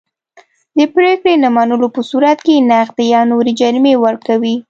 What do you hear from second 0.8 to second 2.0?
پرېکړې نه منلو